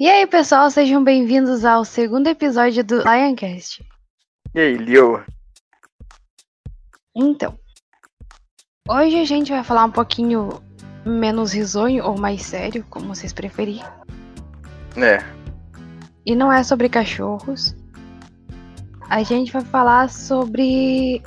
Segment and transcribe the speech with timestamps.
[0.00, 3.84] E aí, pessoal, sejam bem-vindos ao segundo episódio do Lioncast.
[4.54, 5.24] E aí, Leo?
[7.16, 7.58] Então,
[8.88, 10.62] hoje a gente vai falar um pouquinho
[11.04, 13.82] menos risonho ou mais sério, como vocês preferirem.
[14.96, 15.18] É,
[16.24, 17.74] E não é sobre cachorros.
[19.10, 21.22] A gente vai falar sobre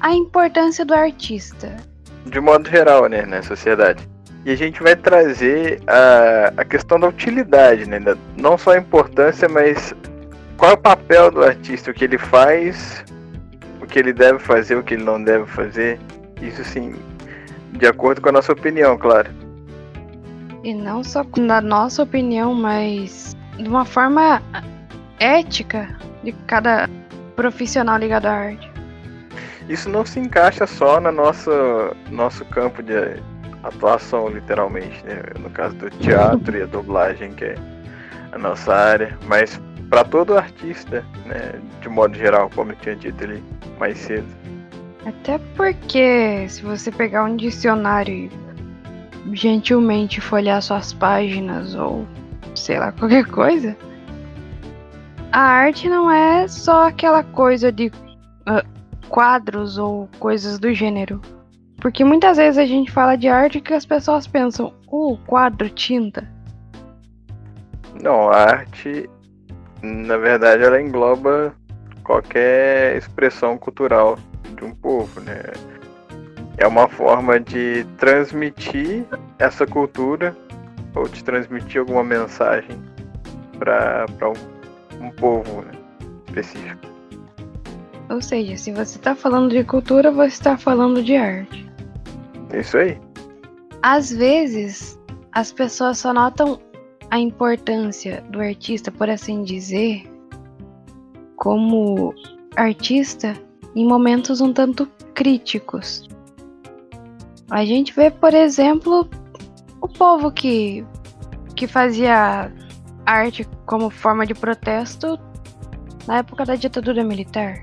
[0.00, 1.74] a importância do artista.
[2.26, 4.08] de modo geral, né, na sociedade.
[4.44, 7.98] E a gente vai trazer a, a questão da utilidade, né?
[8.00, 9.94] da- Não só a importância, mas
[10.58, 13.04] qual é o papel do artista, o que ele faz,
[13.80, 15.98] o que ele deve fazer, o que ele não deve fazer.
[16.42, 16.94] Isso sim,
[17.72, 19.30] de acordo com a nossa opinião, claro.
[20.62, 24.42] E não só da nossa opinião, mas de uma forma
[25.20, 26.88] ética de cada
[27.36, 28.70] profissional ligado à arte.
[29.68, 31.50] Isso não se encaixa só no nosso,
[32.10, 32.94] nosso campo de
[33.62, 35.22] atuação, literalmente, né?
[35.40, 37.54] No caso do teatro e a dublagem, que é
[38.32, 41.60] a nossa área, mas para todo artista, né?
[41.80, 43.42] De modo geral, como eu tinha dito ali
[43.78, 44.26] mais cedo.
[45.06, 48.30] Até porque se você pegar um dicionário e
[49.32, 52.06] gentilmente folhear suas páginas ou
[52.54, 53.76] sei lá, qualquer coisa,
[55.34, 57.90] a arte não é só aquela coisa de
[58.46, 58.64] ah,
[59.08, 61.20] quadros ou coisas do gênero.
[61.80, 66.24] Porque muitas vezes a gente fala de arte que as pessoas pensam, uh, quadro, tinta.
[68.00, 69.10] Não, a arte,
[69.82, 71.52] na verdade, ela engloba
[72.04, 74.16] qualquer expressão cultural
[74.56, 75.42] de um povo, né?
[76.58, 79.04] É uma forma de transmitir
[79.40, 80.36] essa cultura
[80.94, 82.80] ou de transmitir alguma mensagem
[83.58, 84.53] para um,
[85.04, 85.72] um povo né,
[86.26, 86.94] específico.
[88.10, 91.68] Ou seja, se você está falando de cultura, você está falando de arte.
[92.52, 92.98] Isso aí.
[93.82, 94.98] Às vezes,
[95.32, 96.60] as pessoas só notam
[97.10, 100.04] a importância do artista, por assim dizer,
[101.36, 102.14] como
[102.56, 103.34] artista
[103.74, 106.08] em momentos um tanto críticos.
[107.50, 109.08] A gente vê, por exemplo,
[109.80, 110.84] o povo que,
[111.54, 112.50] que fazia
[113.06, 115.18] arte como forma de protesto
[116.06, 117.62] na época da ditadura militar.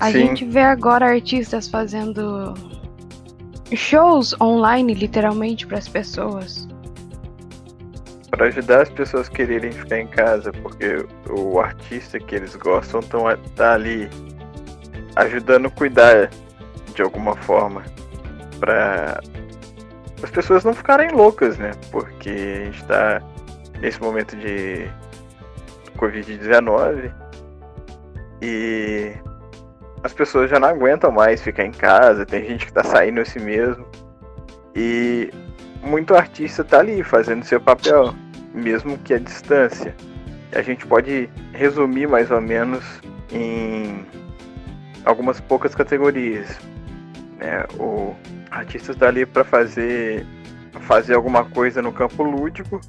[0.00, 0.26] A Sim.
[0.26, 2.54] gente vê agora artistas fazendo
[3.74, 6.68] shows online, literalmente, para as pessoas.
[8.30, 13.00] Para ajudar as pessoas a quererem ficar em casa, porque o artista que eles gostam
[13.00, 14.10] estão tá ali
[15.16, 16.30] ajudando a cuidar
[16.94, 17.84] de alguma forma
[18.58, 19.20] para
[20.22, 21.72] as pessoas não ficarem loucas, né?
[21.90, 23.22] Porque a gente está
[23.80, 24.88] nesse momento de
[25.96, 27.12] Covid-19
[28.42, 29.12] e
[30.02, 33.40] as pessoas já não aguentam mais ficar em casa, tem gente que tá saindo assim
[33.40, 33.86] mesmo.
[34.76, 35.30] E
[35.82, 38.14] muito artista tá ali fazendo seu papel,
[38.52, 39.94] mesmo que à distância.
[40.52, 42.84] E a gente pode resumir mais ou menos
[43.32, 44.04] em
[45.04, 46.58] algumas poucas categorias.
[47.38, 47.64] Né?
[47.78, 48.14] O
[48.50, 50.26] artista está ali para fazer
[50.80, 52.80] fazer alguma coisa no campo lúdico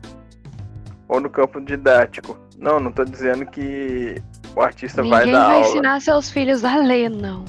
[1.07, 2.37] ou no campo didático.
[2.57, 4.21] Não, não tô dizendo que
[4.55, 5.67] o artista vai Ninguém dar vai aula.
[5.67, 7.45] ensinar seus filhos a ler, não.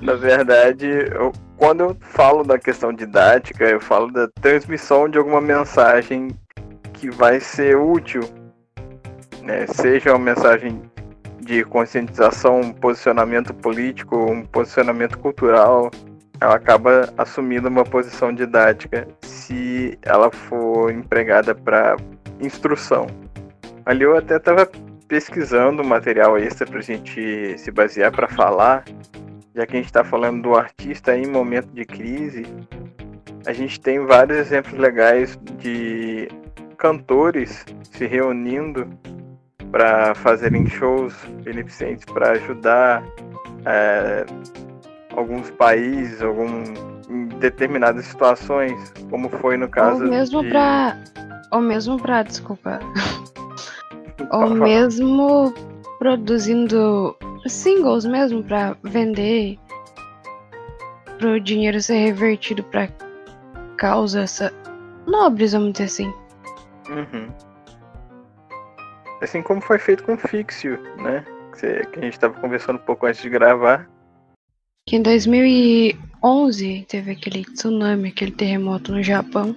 [0.00, 5.40] Na verdade, eu- quando eu falo da questão didática, eu falo da transmissão de alguma
[5.40, 6.28] mensagem
[6.92, 8.22] que vai ser útil,
[9.42, 9.66] né?
[9.68, 10.82] Seja uma mensagem
[11.40, 15.90] de conscientização, um posicionamento político, um posicionamento cultural,
[16.42, 21.94] ela acaba assumindo uma posição didática se ela for empregada para
[22.40, 23.06] instrução.
[23.86, 24.68] Ali eu até estava
[25.06, 28.84] pesquisando material extra para a gente se basear para falar,
[29.54, 32.44] já que a gente está falando do artista em momento de crise,
[33.46, 36.28] a gente tem vários exemplos legais de
[36.76, 38.88] cantores se reunindo
[39.70, 41.14] para fazerem shows
[41.44, 43.04] beneficentes para ajudar
[43.64, 44.26] é,
[45.16, 46.48] alguns países, algum,
[47.08, 50.48] em determinadas situações, como foi no caso Ou mesmo de...
[50.48, 50.96] pra.
[51.50, 52.78] Ou mesmo pra, desculpa.
[54.32, 55.52] Ou mesmo
[55.98, 57.16] produzindo
[57.46, 59.58] singles mesmo pra vender.
[61.18, 62.88] Pro dinheiro ser revertido pra
[63.76, 64.52] causas essa-
[65.06, 66.14] nobres, vamos dizer assim.
[66.88, 67.28] Uhum.
[69.20, 71.24] Assim como foi feito com o Fixio, né?
[71.60, 71.66] Que
[71.98, 73.88] a gente estava conversando um pouco antes de gravar.
[74.86, 79.54] Que em 2011 teve aquele tsunami, aquele terremoto no Japão.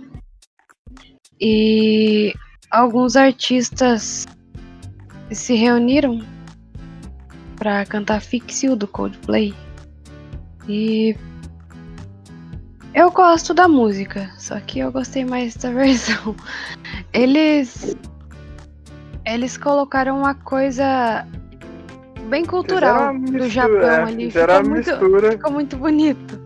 [1.40, 2.34] E
[2.70, 4.26] alguns artistas
[5.32, 6.26] se reuniram
[7.56, 9.54] para cantar Fixio do Coldplay.
[10.68, 11.16] E
[12.94, 16.36] eu gosto da música, só que eu gostei mais da versão.
[17.12, 17.96] Eles
[19.26, 21.28] eles colocaram uma coisa
[22.26, 24.32] bem cultural mistura, do Japão é, ali.
[24.32, 26.46] Ficou muito, ficou muito bonito.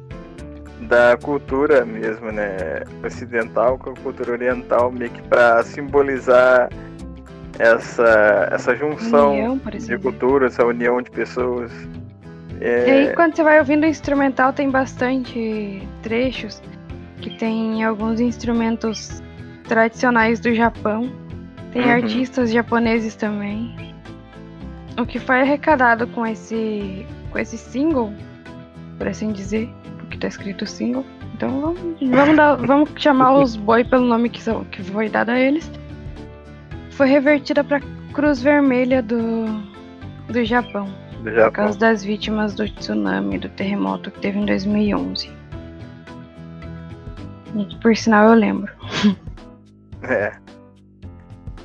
[0.81, 2.83] Da cultura mesmo, né?
[3.05, 6.69] Ocidental com a cultura oriental, meio que pra simbolizar
[7.59, 11.71] essa, essa junção união, de culturas, essa união de pessoas.
[12.61, 12.87] É...
[12.87, 16.61] E aí, quando você vai ouvindo o instrumental, tem bastante trechos
[17.21, 19.21] que tem alguns instrumentos
[19.67, 21.11] tradicionais do Japão.
[21.71, 21.91] Tem uhum.
[21.91, 23.88] artistas japoneses também.
[24.99, 28.11] O que foi arrecadado com esse com esse single,
[28.97, 31.05] por assim dizer, porque tá escrito single.
[31.33, 35.29] Então vamos, vamos, dar, vamos chamar os boi pelo nome que, são, que foi dado
[35.29, 35.71] a eles.
[36.91, 37.81] Foi revertida para
[38.13, 39.45] Cruz Vermelha do,
[40.27, 40.93] do Japão.
[41.23, 41.45] Do Japão.
[41.45, 45.31] Por causa das vítimas do tsunami, do terremoto que teve em 2011.
[47.55, 48.71] E, por sinal eu lembro.
[50.03, 50.33] É.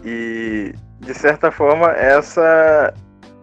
[0.04, 2.92] E de certa forma essa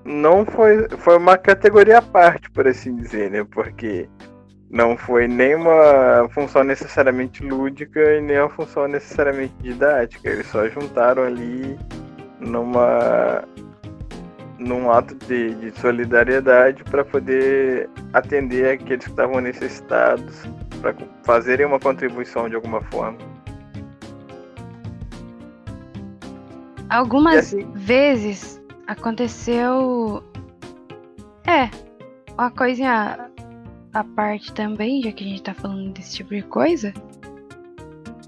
[0.03, 3.45] não foi foi uma categoria à parte, por assim dizer, né?
[3.51, 4.09] Porque
[4.69, 10.29] não foi nem uma função necessariamente lúdica e nem uma função necessariamente didática.
[10.29, 11.77] Eles só juntaram ali
[12.39, 13.43] numa
[14.57, 20.43] num ato de, de solidariedade para poder atender aqueles que estavam necessitados,
[20.79, 23.17] para fazerem uma contribuição de alguma forma.
[26.89, 27.67] Algumas assim...
[27.73, 30.23] vezes aconteceu.
[31.45, 31.69] É,
[32.37, 33.29] uma coisinha
[33.93, 36.93] à parte também, já que a gente tá falando desse tipo de coisa.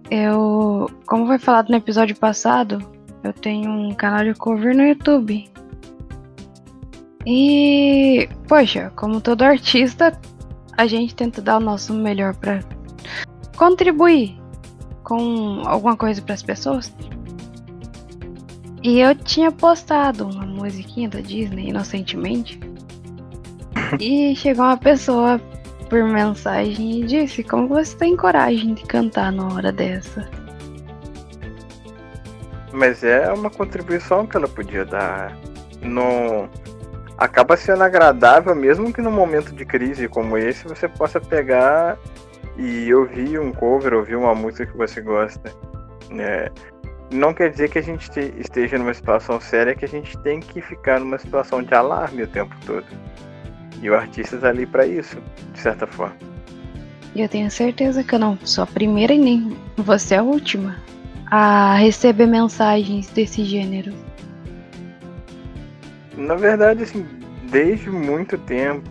[0.09, 2.79] Eu, como foi falado no episódio passado,
[3.23, 5.49] eu tenho um canal de cover no YouTube.
[7.25, 10.19] E, poxa, como todo artista,
[10.77, 12.59] a gente tenta dar o nosso melhor para
[13.55, 14.37] contribuir
[15.03, 16.93] com alguma coisa para as pessoas.
[18.83, 22.59] E eu tinha postado uma musiquinha da Disney inocentemente.
[23.97, 25.39] e chegou uma pessoa
[25.89, 30.29] por mensagem e disse: Como você tem coragem de cantar na hora dessa?
[32.73, 35.37] Mas é uma contribuição que ela podia dar.
[35.81, 36.49] No...
[37.17, 41.97] Acaba sendo agradável, mesmo que num momento de crise como esse, você possa pegar
[42.57, 45.53] e ouvir um cover, ouvir uma música que você gosta.
[46.17, 46.51] É,
[47.13, 50.61] não quer dizer que a gente esteja numa situação séria que a gente tem que
[50.61, 52.85] ficar numa situação de alarme o tempo todo.
[53.81, 55.17] E o artista está ali para isso,
[55.53, 56.15] de certa forma.
[57.15, 60.23] E eu tenho certeza que eu não sou a primeira e nem você é a
[60.23, 60.75] última
[61.27, 63.93] a receber mensagens desse gênero.
[66.15, 67.05] Na verdade, assim,
[67.49, 68.89] desde muito tempo,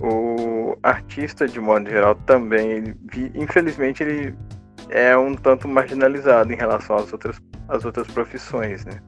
[0.00, 2.96] o artista, de modo geral, também, ele,
[3.34, 4.34] infelizmente, ele
[4.90, 9.00] é um tanto marginalizado em relação às outras, às outras profissões, né?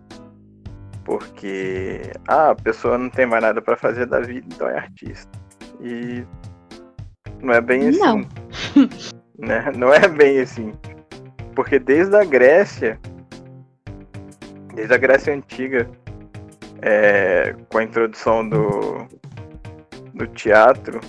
[1.05, 5.31] Porque ah, a pessoa não tem mais nada para fazer da vida, então é artista.
[5.81, 6.25] E
[7.43, 7.99] não é bem assim.
[7.99, 8.29] Não.
[9.39, 9.73] Né?
[9.77, 10.73] Não é bem assim.
[11.57, 13.01] Porque desde a Grécia,
[14.73, 15.91] desde a Grécia Antiga,
[16.81, 19.09] é, com a introdução do,
[20.15, 21.01] do teatro,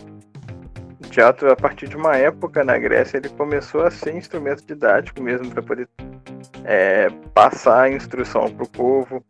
[1.14, 5.50] teatro, a partir de uma época na Grécia, ele começou a ser instrumento didático mesmo
[5.52, 5.88] para poder
[6.66, 9.24] é, passar a instrução para o povo.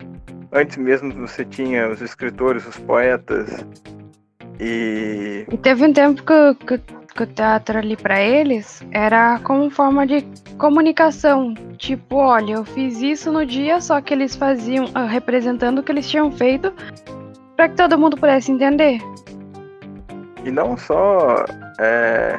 [0.50, 3.64] Antes mesmo você tinha os escritores, os poetas.
[4.58, 6.78] E, e teve um tempo que, que,
[7.14, 10.24] que o teatro ali para eles era como forma de
[10.56, 11.52] comunicação.
[11.76, 15.92] Tipo, olha, eu fiz isso no dia, só que eles faziam ah, representando o que
[15.92, 16.72] eles tinham feito
[17.56, 19.00] para que todo mundo pudesse entender.
[20.44, 21.44] E não só
[21.78, 22.38] é,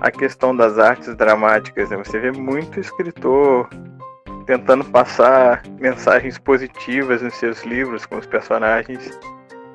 [0.00, 1.96] a questão das artes dramáticas, né?
[1.96, 3.68] Você vê muito escritor
[4.46, 9.18] tentando passar mensagens positivas nos seus livros com os personagens.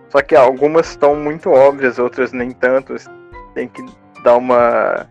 [0.10, 2.96] Só que algumas estão muito óbvias, outras nem tanto.
[3.53, 3.84] Tem que
[4.24, 5.08] dar uma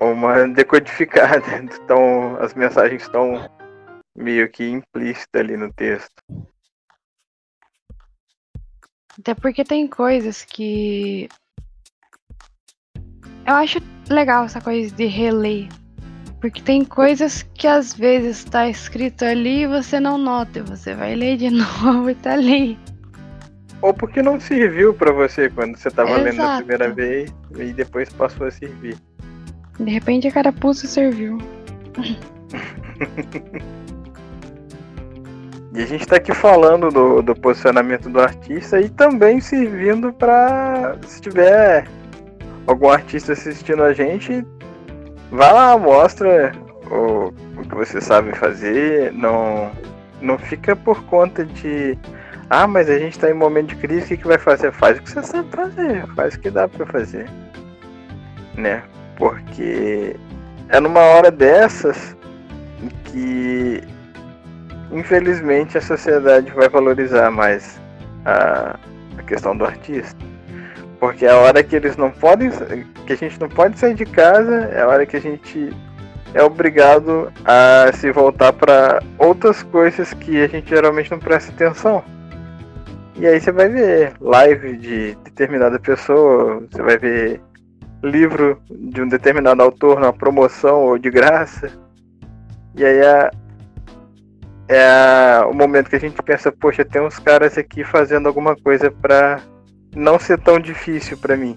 [0.00, 1.44] uma decodificada.
[1.84, 3.48] Então as mensagens estão
[4.16, 6.22] meio que implícitas ali no texto.
[9.18, 11.28] Até porque tem coisas que.
[13.46, 15.68] Eu acho legal essa coisa de reler.
[16.40, 20.62] Porque tem coisas que às vezes está escrito ali e você não nota.
[20.62, 22.78] Você vai ler de novo e tá ali.
[23.80, 26.24] Ou porque não serviu para você quando você tava Exato.
[26.24, 28.96] lendo a primeira vez e depois passou a servir.
[29.78, 31.38] De repente a carapuça serviu.
[35.74, 40.96] e a gente tá aqui falando do, do posicionamento do artista e também servindo para
[41.06, 41.86] se tiver
[42.66, 44.46] algum artista assistindo a gente,
[45.30, 46.52] vá lá, mostra
[46.90, 49.70] o, o que você sabe fazer, não,
[50.20, 51.98] não fica por conta de
[52.50, 54.70] ah, mas a gente tá em momento de crise, o que, que vai fazer?
[54.72, 57.28] Faz o que você sabe fazer, faz o que dá para fazer.
[58.54, 58.82] Né?
[59.16, 60.14] Porque
[60.68, 62.16] é numa hora dessas
[63.06, 63.82] que
[64.92, 67.80] infelizmente a sociedade vai valorizar mais
[68.24, 68.78] a,
[69.18, 70.24] a questão do artista.
[71.04, 72.50] Porque a hora que eles não podem.
[73.06, 75.70] que a gente não pode sair de casa, é a hora que a gente
[76.32, 82.02] é obrigado a se voltar para outras coisas que a gente geralmente não presta atenção.
[83.16, 87.40] E aí você vai ver live de determinada pessoa, você vai ver
[88.02, 91.70] livro de um determinado autor numa promoção ou de graça.
[92.74, 93.30] E aí é,
[94.68, 98.90] é o momento que a gente pensa, poxa, tem uns caras aqui fazendo alguma coisa
[98.90, 99.42] para
[99.94, 101.54] não ser tão difícil para mim.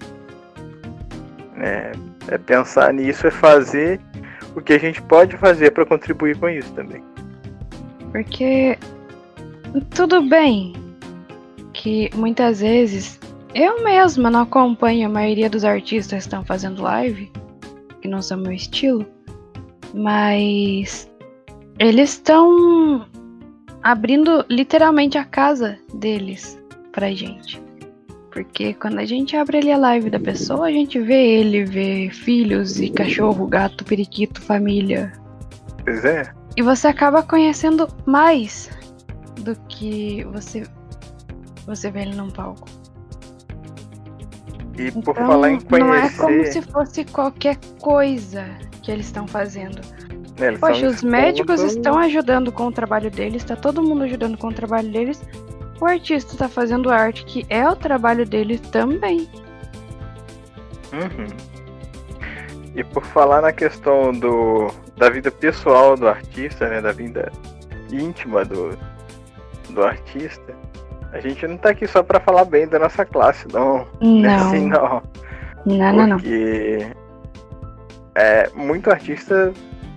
[1.58, 1.91] É,
[2.29, 4.00] é pensar nisso, é fazer
[4.56, 7.03] o que a gente pode fazer para contribuir com isso também.
[8.12, 8.77] Porque
[9.94, 10.74] tudo bem
[11.74, 13.20] que muitas vezes
[13.53, 17.32] eu mesma não acompanho a maioria dos artistas que estão fazendo live,
[18.01, 19.06] que não são meu estilo,
[19.94, 21.10] mas
[21.79, 23.06] eles estão
[23.84, 26.60] abrindo literalmente a casa deles
[26.91, 27.67] pra gente.
[28.32, 32.10] Porque quando a gente abre ali a live da pessoa, a gente vê ele, vê
[32.10, 35.12] filhos e cachorro, gato, periquito, família.
[35.84, 36.24] Pois é.
[36.56, 38.70] E você acaba conhecendo mais
[39.42, 40.64] do que você
[41.66, 42.68] você vê ele num palco.
[44.78, 45.86] E por então, falar em conhecer.
[45.86, 48.46] Não é como se fosse qualquer coisa
[48.82, 49.82] que eles estão fazendo.
[50.40, 54.48] É, Poxa, os médicos estão ajudando com o trabalho deles, está todo mundo ajudando com
[54.48, 55.22] o trabalho deles.
[55.80, 59.30] O artista está fazendo arte, que é o trabalho dele também.
[60.94, 61.28] Uhum.
[62.76, 67.32] E por falar na questão do, da vida pessoal do artista, né, da vida
[67.92, 68.78] íntima do,
[69.70, 70.56] do artista,
[71.12, 73.88] a gente não tá aqui só para falar bem da nossa classe, não.
[74.02, 74.30] Não.
[74.48, 75.02] Assim, não.
[75.66, 76.18] Não, não, não.
[76.18, 76.88] Porque
[78.16, 79.54] é, muito artista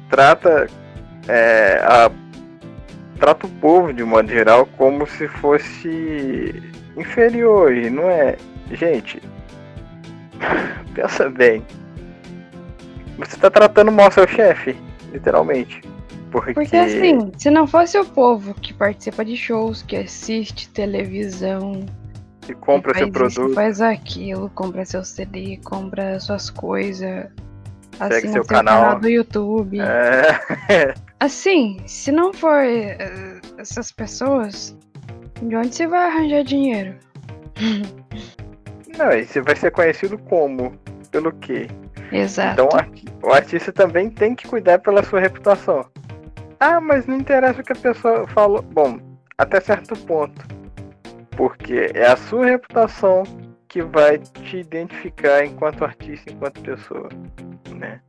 [0.08, 0.66] trata
[1.28, 2.10] é, a,
[3.20, 6.62] trata o povo de modo geral como se fosse
[6.96, 8.36] inferior e não é.
[8.72, 9.22] Gente,
[10.94, 11.64] pensa bem.
[13.18, 14.74] Você tá tratando mal seu chefe,
[15.12, 15.82] literalmente.
[16.30, 16.54] Porque...
[16.54, 21.84] Porque assim, se não fosse o povo que participa de shows, que assiste televisão,
[22.40, 27.26] que compra que seu produto, isso, faz aquilo, compra seu CD, compra suas coisas,
[27.98, 28.82] Segue assina seu seu canal.
[28.82, 29.80] canal do YouTube.
[29.80, 30.94] é...
[31.20, 32.96] Assim, se não for eh,
[33.58, 34.74] essas pessoas,
[35.42, 36.94] de onde você vai arranjar dinheiro?
[38.98, 40.72] Não, e você vai ser conhecido como?
[41.10, 41.68] Pelo quê?
[42.12, 42.62] Exato.
[42.62, 42.68] Então
[43.22, 45.86] o artista também tem que cuidar pela sua reputação.
[46.58, 48.60] Ah, mas não interessa o que a pessoa falou.
[48.60, 48.98] Bom,
[49.38, 50.44] até certo ponto.
[51.30, 53.22] Porque é a sua reputação
[53.68, 57.08] que vai te identificar enquanto artista, enquanto pessoa,
[57.70, 58.00] né?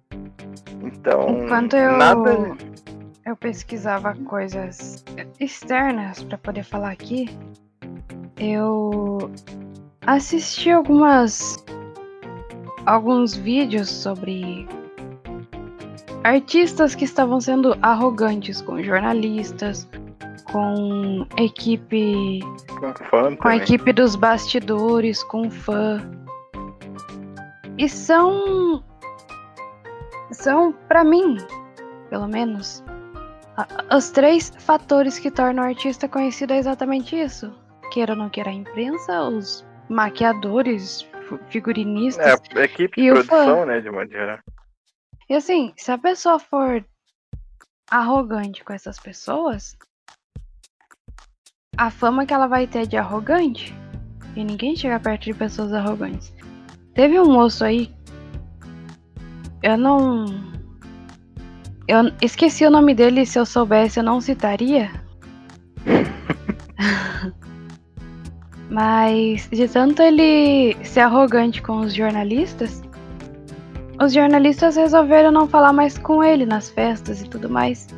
[0.81, 2.57] Então, Enquanto eu, nada
[3.25, 5.03] eu pesquisava coisas
[5.39, 7.29] externas para poder falar aqui,
[8.37, 9.31] eu
[10.05, 11.63] assisti algumas
[12.85, 14.67] alguns vídeos sobre
[16.23, 19.87] artistas que estavam sendo arrogantes com jornalistas,
[20.51, 22.39] com equipe
[22.79, 26.01] com com a equipe dos bastidores, com fã.
[27.77, 28.83] E são.
[30.31, 31.37] São, pra mim,
[32.09, 32.83] pelo menos,
[33.95, 37.53] os três fatores que tornam o artista conhecido é exatamente isso.
[37.91, 41.07] Queira ou não queira a imprensa, os maquiadores,
[41.49, 42.25] figurinistas.
[42.25, 44.39] É, a equipe de produção, né, de geral.
[45.29, 46.83] E assim, se a pessoa for
[47.89, 49.77] arrogante com essas pessoas,
[51.77, 53.73] a fama que ela vai ter é de arrogante.
[54.35, 56.33] E ninguém chega perto de pessoas arrogantes.
[56.93, 57.93] Teve um moço aí.
[59.61, 60.50] Eu não.
[61.91, 64.89] Eu esqueci o nome dele, se eu soubesse eu não citaria.
[68.71, 72.81] Mas de tanto ele ser arrogante com os jornalistas,
[74.01, 77.89] os jornalistas resolveram não falar mais com ele nas festas e tudo mais.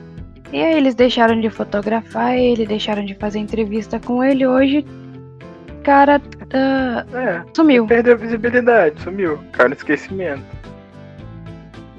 [0.51, 4.47] E aí eles deixaram de fotografar ele, deixaram de fazer entrevista com ele.
[4.47, 4.83] Hoje,
[5.69, 6.19] o cara
[6.51, 7.85] ah, É, sumiu.
[7.85, 10.43] perdeu a visibilidade, sumiu, no esquecimento.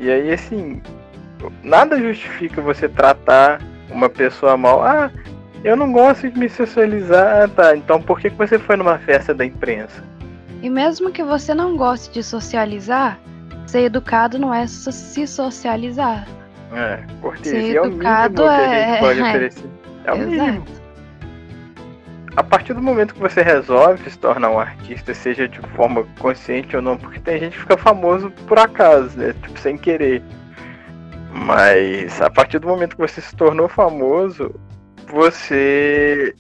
[0.01, 0.83] E aí, assim,
[1.63, 3.61] nada justifica você tratar
[3.91, 4.83] uma pessoa mal.
[4.85, 5.11] Ah,
[5.63, 7.45] eu não gosto de me socializar.
[7.45, 10.03] Ah, tá, então por que você foi numa festa da imprensa?
[10.63, 13.19] E mesmo que você não goste de socializar,
[13.67, 16.27] ser educado não é se socializar.
[16.73, 19.71] É, cortesia é o mínimo que a gente pode é- oferecer.
[20.05, 20.65] É o mínimo.
[22.37, 26.75] A partir do momento que você resolve se tornar um artista, seja de forma consciente
[26.75, 29.33] ou não, porque tem gente que fica famoso por acaso, né?
[29.41, 30.21] Tipo, sem querer.
[31.35, 34.55] Mas a partir do momento que você se tornou famoso,
[35.09, 36.33] você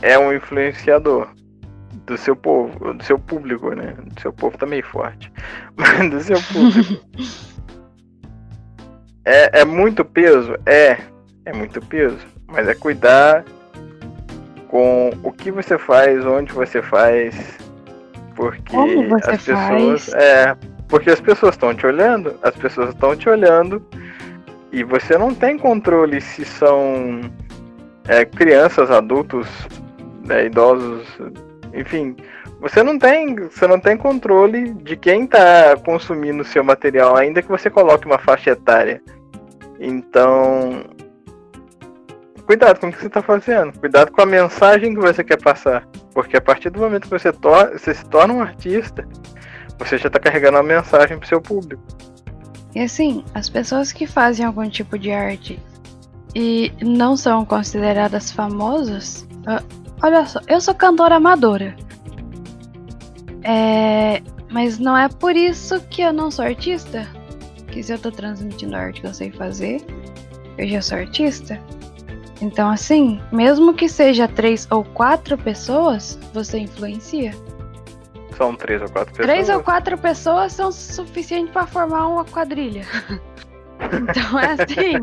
[0.00, 1.28] é um influenciador
[2.06, 3.92] do seu povo, do seu público, né?
[4.14, 5.32] Do seu povo tá meio forte.
[5.76, 7.04] Mas do seu público.
[9.26, 10.54] é, é muito peso?
[10.64, 10.96] É.
[11.44, 12.18] É muito peso.
[12.46, 13.44] Mas é cuidar
[14.68, 17.58] com o que você faz, onde você faz.
[18.36, 20.04] Porque as pessoas.
[20.06, 20.14] Faz?
[20.14, 20.56] É.
[20.88, 23.84] Porque as pessoas estão te olhando, as pessoas estão te olhando,
[24.74, 27.20] e você não tem controle se são
[28.08, 29.46] é, crianças, adultos,
[30.28, 31.06] é, idosos,
[31.72, 32.16] enfim,
[32.60, 37.40] você não tem, você não tem controle de quem está consumindo o seu material, ainda
[37.40, 39.00] que você coloque uma faixa etária.
[39.78, 40.82] Então,
[42.44, 45.86] cuidado com o que você está fazendo, cuidado com a mensagem que você quer passar,
[46.12, 49.06] porque a partir do momento que você, você se torna um artista,
[49.78, 51.80] você já está carregando uma mensagem para o seu público.
[52.74, 55.60] E assim, as pessoas que fazem algum tipo de arte
[56.34, 59.26] e não são consideradas famosas,
[60.02, 61.74] Olha só, eu sou cantora amadora.
[63.42, 67.08] É, mas não é por isso que eu não sou artista.
[67.68, 69.82] Que se eu tô transmitindo a arte que eu sei fazer,
[70.58, 71.58] eu já sou artista.
[72.42, 77.34] Então, assim, mesmo que seja três ou quatro pessoas, você influencia.
[78.36, 79.26] São três ou quatro pessoas.
[79.26, 82.84] Três ou quatro pessoas são suficientes para formar uma quadrilha.
[83.92, 84.94] Então é assim.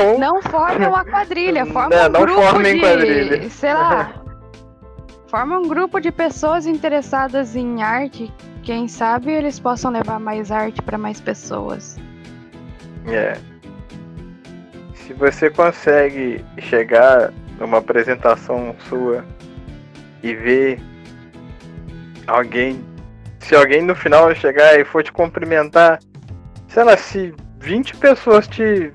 [0.00, 0.18] Ou...
[0.18, 3.50] Não forma uma quadrilha, forma não, um não grupo de, quadrilha.
[3.50, 4.14] sei lá.
[5.28, 8.32] Forma um grupo de pessoas interessadas em arte.
[8.64, 11.96] Quem sabe eles possam levar mais arte para mais pessoas.
[13.06, 13.38] É.
[14.92, 19.24] Se você consegue chegar numa apresentação sua
[20.20, 20.82] e ver
[22.30, 22.84] alguém,
[23.40, 25.98] se alguém no final chegar e for te cumprimentar,
[26.68, 28.92] sei lá, se 20 pessoas te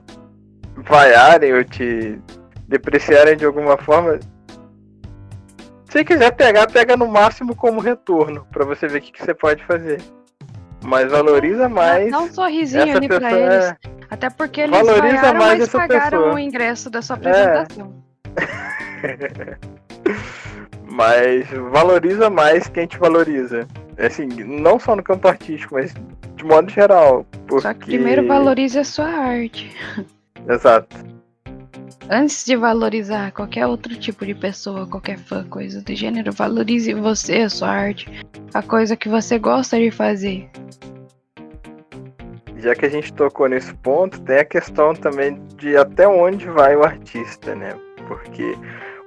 [0.77, 2.19] vaiarem ou te
[2.67, 4.19] depreciarem de alguma forma,
[5.89, 9.33] se quiser pegar, pega no máximo como retorno, para você ver o que, que, você
[9.33, 10.01] pode fazer.
[10.83, 12.11] Mas valoriza mais.
[12.11, 13.65] Dá um sorrisinho ali pra eles.
[13.65, 13.77] É...
[14.09, 16.33] Até porque eles valoriza vaiaram, mais mas pagaram pessoa.
[16.35, 18.03] o ingresso da sua apresentação.
[19.03, 19.57] É.
[20.95, 23.67] mas valoriza mais quem te valoriza.
[23.97, 25.93] Assim, não só no campo artístico, mas
[26.35, 27.25] de modo geral.
[27.47, 27.67] Porque...
[27.67, 29.75] Só que primeiro valorize a sua arte.
[30.47, 30.95] Exato.
[32.09, 37.37] Antes de valorizar qualquer outro tipo de pessoa, qualquer fã, coisa do gênero, valorize você,
[37.41, 38.07] a sua arte,
[38.53, 40.49] a coisa que você gosta de fazer.
[42.57, 46.75] Já que a gente tocou nesse ponto, tem a questão também de até onde vai
[46.75, 47.75] o artista, né?
[48.07, 48.55] Porque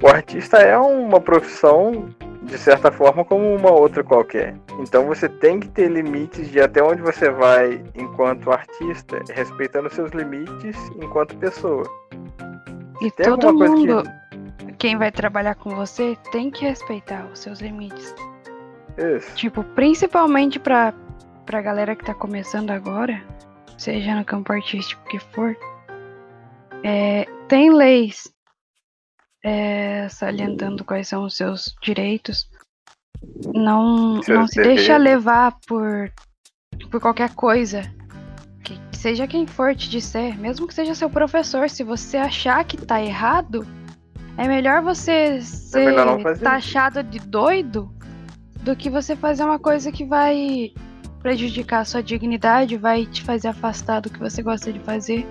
[0.03, 2.09] o artista é uma profissão
[2.43, 4.55] de certa forma como uma outra qualquer.
[4.81, 10.11] Então você tem que ter limites de até onde você vai enquanto artista, respeitando seus
[10.13, 11.85] limites enquanto pessoa.
[13.01, 14.03] E tem todo mundo,
[14.59, 14.73] que...
[14.79, 18.15] quem vai trabalhar com você, tem que respeitar os seus limites.
[18.97, 19.35] Isso.
[19.37, 20.95] Tipo, principalmente pra,
[21.45, 23.23] pra galera que tá começando agora,
[23.77, 25.57] seja no campo artístico que for,
[26.83, 28.33] é, tem leis
[29.45, 32.49] é, salientando quais são os seus direitos.
[33.55, 36.13] Não, não se deixa levar por,
[36.91, 37.83] por qualquer coisa.
[38.63, 42.77] Que seja quem for te disser, mesmo que seja seu professor, se você achar que
[42.77, 43.67] tá errado,
[44.37, 47.93] é melhor você é ser melhor taxado de doido
[48.63, 50.73] do que você fazer uma coisa que vai
[51.21, 55.27] prejudicar a sua dignidade, vai te fazer afastar do que você gosta de fazer.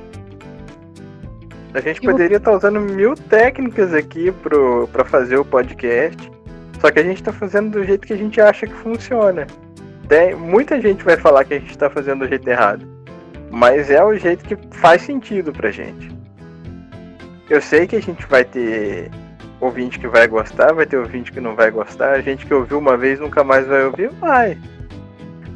[1.74, 6.32] A gente poderia estar tá usando mil técnicas aqui pro, pra fazer o podcast.
[6.80, 9.48] Só que a gente está fazendo do jeito que a gente acha que funciona.
[10.08, 12.86] Tem, muita gente vai falar que a gente está fazendo do jeito errado.
[13.52, 16.16] Mas é o jeito que faz sentido pra gente.
[17.50, 19.10] Eu sei que a gente vai ter
[19.60, 22.12] ouvinte que vai gostar, vai ter ouvinte que não vai gostar.
[22.12, 24.58] A gente que ouviu uma vez nunca mais vai ouvir, vai.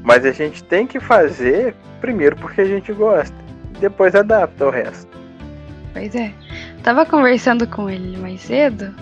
[0.03, 3.35] Mas a gente tem que fazer primeiro porque a gente gosta.
[3.79, 5.20] Depois adapta o resto.
[5.93, 6.33] Pois é.
[6.83, 8.93] Tava conversando com ele mais cedo.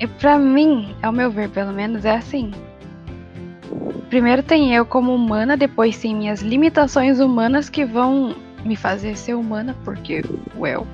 [0.00, 2.52] E pra mim, ao meu ver, pelo menos, é assim.
[4.08, 9.34] Primeiro tem eu como humana, depois tem minhas limitações humanas que vão me fazer ser
[9.34, 10.22] humana, porque,
[10.56, 10.86] well,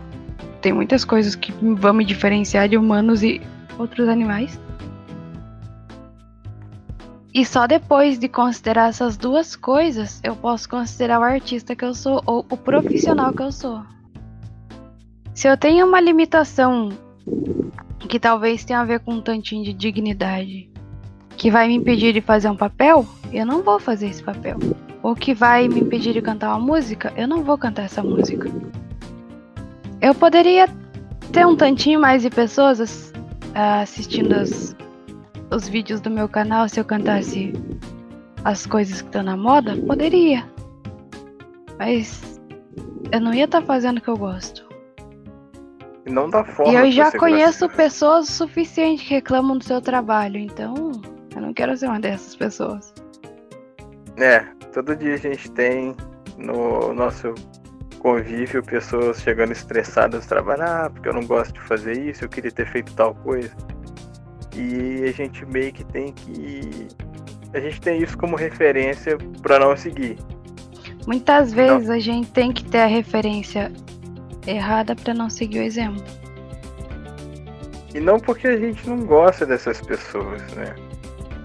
[0.60, 3.40] tem muitas coisas que vão me diferenciar de humanos e
[3.78, 4.58] outros animais.
[7.32, 11.92] E só depois de considerar essas duas coisas, eu posso considerar o artista que eu
[11.92, 13.82] sou ou o profissional que eu sou.
[15.34, 16.90] Se eu tenho uma limitação
[18.08, 20.70] que talvez tenha a ver com um tantinho de dignidade,
[21.36, 24.56] que vai me impedir de fazer um papel, eu não vou fazer esse papel.
[25.02, 28.48] Ou que vai me impedir de cantar uma música, eu não vou cantar essa música.
[30.00, 30.68] Eu poderia
[31.32, 33.12] ter um tantinho mais de pessoas
[33.54, 34.76] assistindo as,
[35.50, 37.52] os vídeos do meu canal se eu cantasse
[38.44, 39.76] as coisas que estão na moda?
[39.76, 40.48] Poderia.
[41.76, 42.40] Mas
[43.10, 44.63] eu não ia estar tá fazendo o que eu gosto.
[46.06, 49.80] E não da forma E eu já conheço pessoas o suficiente que reclamam do seu
[49.80, 50.92] trabalho, então
[51.34, 52.92] eu não quero ser uma dessas pessoas.
[54.16, 55.94] É, todo dia a gente tem
[56.36, 57.34] no nosso
[57.98, 62.28] convívio pessoas chegando estressadas do trabalho, ah, porque eu não gosto de fazer isso, eu
[62.28, 63.50] queria ter feito tal coisa.
[64.54, 66.86] E a gente meio que tem que.
[67.52, 70.18] A gente tem isso como referência para não seguir.
[71.06, 71.94] Muitas vezes não.
[71.94, 73.72] a gente tem que ter a referência
[74.46, 76.02] errada para não seguir o exemplo.
[77.94, 80.74] E não porque a gente não gosta dessas pessoas, né?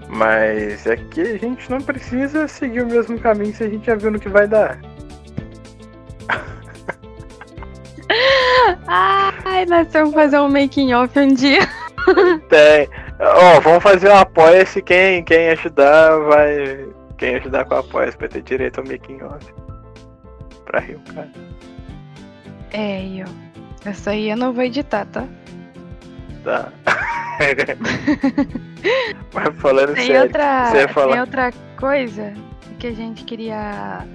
[0.08, 3.94] Mas é que a gente não precisa seguir o mesmo caminho se a gente já
[3.94, 4.80] viu no que vai dar.
[8.88, 11.60] Ai, nós temos que fazer um making off um dia.
[12.48, 12.88] Tem.
[13.20, 14.82] Ó, oh, vamos fazer um apoia-se.
[14.82, 16.88] Quem, quem ajudar vai.
[17.16, 19.46] Quem ajudar com o apoia-se vai ter direito ao making off.
[20.64, 21.30] Pra rir o cara.
[22.72, 23.26] É, eu.
[23.84, 25.26] Essa aí eu não vou editar, tá?
[26.44, 26.72] Tá.
[29.32, 30.22] Mas falando tem sério.
[30.22, 31.12] Outra, você falar...
[31.12, 32.34] Tem outra coisa
[32.78, 34.06] que a gente queria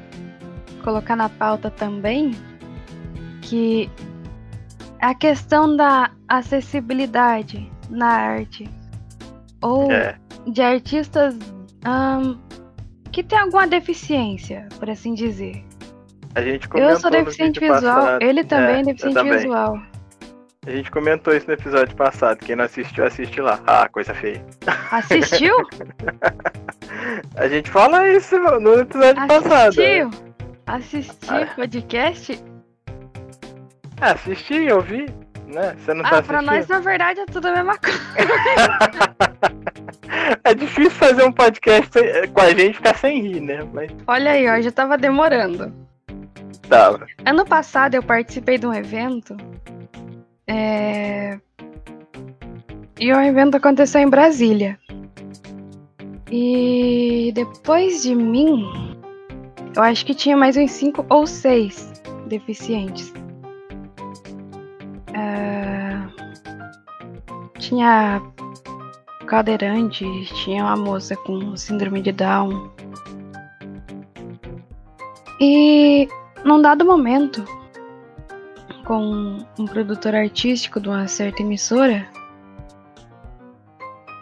[0.83, 2.35] colocar na pauta também.
[3.41, 3.89] Que
[4.99, 8.69] a questão da acessibilidade na arte.
[9.61, 10.17] Ou é.
[10.47, 11.35] de artistas
[13.11, 15.63] que tem alguma deficiência, por assim dizer.
[16.35, 18.21] A gente Eu sou deficiente visual, passado.
[18.21, 19.37] ele também é, é deficiente também.
[19.37, 19.79] visual.
[20.67, 22.39] A gente comentou isso no episódio passado.
[22.39, 23.59] Quem não assistiu, assiste lá.
[23.65, 24.43] Ah, coisa feia.
[24.91, 25.55] Assistiu?
[27.37, 29.27] a gente fala isso no episódio assistiu?
[29.27, 29.69] passado.
[29.69, 30.09] Assistiu?
[30.65, 31.55] Assistiu ah.
[31.55, 32.43] podcast?
[34.01, 35.05] Ah, assisti, eu vi.
[35.47, 35.75] Né?
[35.77, 37.99] Você não tá ah, tá pra nós, na verdade, é tudo a mesma coisa.
[40.43, 41.91] é difícil fazer um podcast
[42.33, 43.59] com a gente ficar sem rir, né?
[43.71, 43.91] Mas...
[44.07, 45.85] Olha aí, ó, já tava demorando.
[46.69, 47.05] Tava.
[47.25, 49.35] Ano passado eu participei de um evento.
[50.47, 51.39] É...
[52.99, 54.79] E o evento aconteceu em Brasília.
[56.31, 58.95] E depois de mim,
[59.75, 61.91] eu acho que tinha mais uns cinco ou seis
[62.27, 63.13] deficientes.
[65.13, 66.01] É...
[67.59, 68.21] Tinha
[69.27, 70.05] cadeirante,
[70.43, 72.71] tinha uma moça com síndrome de Down.
[75.41, 76.07] E
[76.45, 77.43] num dado momento,
[78.85, 82.07] com um produtor artístico de uma certa emissora,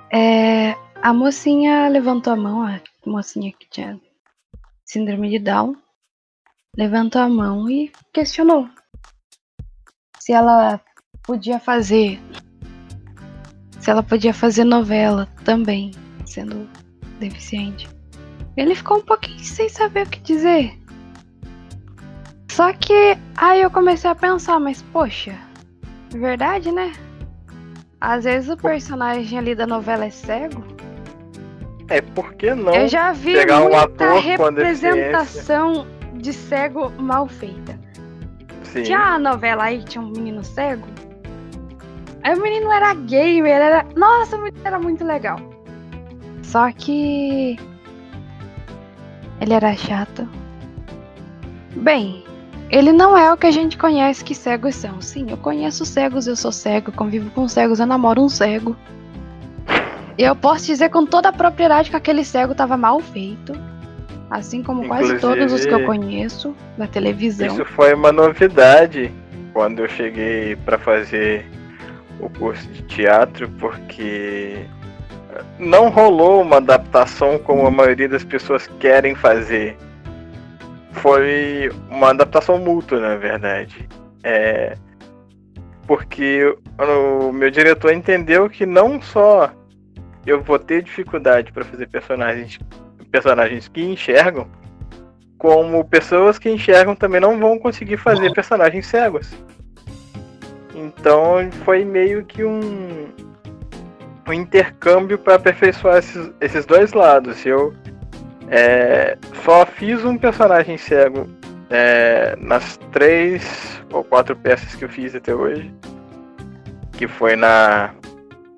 [0.10, 4.00] é, a mocinha levantou a mão, a mocinha que tinha
[4.86, 5.76] síndrome de Down,
[6.78, 8.70] levantou a mão e questionou
[10.18, 10.80] se ela
[11.24, 12.22] podia fazer,
[13.82, 15.92] se ela podia fazer novela também,
[16.26, 16.70] sendo
[17.20, 17.90] deficiente.
[18.56, 20.83] Ele ficou um pouquinho sem saber o que dizer.
[22.54, 25.34] Só que aí eu comecei a pensar, mas poxa,
[26.12, 26.92] verdade, né?
[28.00, 30.64] Às vezes o personagem ali da novela é cego.
[31.90, 37.28] É, por que não eu já vi pegar muita um ator representação de cego mal
[37.28, 37.80] feita.
[38.66, 38.84] Sim.
[38.84, 40.88] Tinha a novela aí que tinha um menino cego.
[42.22, 43.84] Aí o menino era gay, ele era.
[43.96, 45.40] Nossa, era muito legal.
[46.44, 47.58] Só que.
[49.42, 50.30] Ele era chato.
[51.76, 52.24] Bem,
[52.74, 55.00] ele não é o que a gente conhece que cegos são.
[55.00, 58.76] Sim, eu conheço cegos, eu sou cego, convivo com cegos, eu namoro um cego.
[60.18, 63.54] E eu posso dizer com toda a propriedade que aquele cego estava mal feito.
[64.28, 67.46] Assim como Inclusive, quase todos os que eu conheço da televisão.
[67.46, 69.12] Isso foi uma novidade
[69.54, 71.46] quando eu cheguei para fazer
[72.20, 74.66] o curso de teatro, porque
[75.60, 79.78] não rolou uma adaptação como a maioria das pessoas querem fazer
[80.94, 83.88] foi uma adaptação mútua, na verdade.
[84.24, 84.78] É,
[85.88, 89.52] porque o meu diretor entendeu que não só
[90.26, 92.60] eu vou ter dificuldade para fazer personagens,
[93.12, 94.48] personagens que enxergam,
[95.38, 99.34] como pessoas que enxergam também não vão conseguir fazer personagens cegos.
[100.74, 103.10] Então foi meio que um,
[104.28, 107.46] um intercâmbio para aperfeiçoar esses, esses dois lados.
[107.46, 107.74] Eu
[108.56, 111.28] é, só fiz um personagem cego
[111.72, 115.74] é, nas três ou quatro peças que eu fiz até hoje,
[116.92, 117.96] que foi na,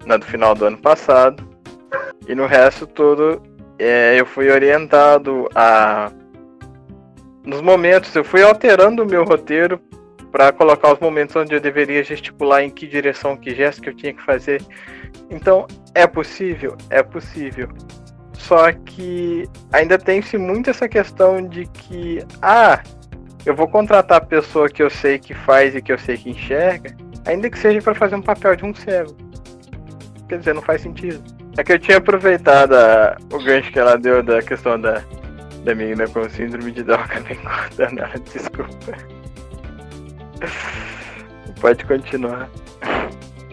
[0.05, 1.47] na do final do ano passado,
[2.27, 3.41] e no resto todo
[3.79, 6.11] é, eu fui orientado a
[7.45, 9.79] nos momentos eu fui alterando o meu roteiro
[10.29, 13.95] para colocar os momentos onde eu deveria gesticular em que direção, que gesto que eu
[13.95, 14.61] tinha que fazer.
[15.29, 16.75] Então, é possível?
[16.89, 17.69] É possível.
[18.37, 22.81] Só que ainda tem-se muito essa questão de que, ah,
[23.45, 26.29] eu vou contratar a pessoa que eu sei que faz e que eu sei que
[26.29, 26.95] enxerga,
[27.25, 29.15] ainda que seja para fazer um papel de um cego.
[30.27, 31.23] Quer dizer, não faz sentido.
[31.57, 35.03] É que eu tinha aproveitado a, o gancho que ela deu da questão da,
[35.63, 38.97] da menina com síndrome de Down, acabei cortando ela, desculpa.
[41.61, 42.49] Pode continuar.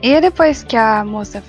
[0.02, 1.40] E depois que a moça